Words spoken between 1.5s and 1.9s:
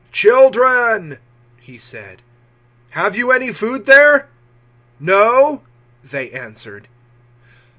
He